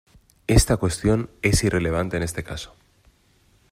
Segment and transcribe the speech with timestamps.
[0.47, 2.75] Esta cuestión es irrelevante en este caso.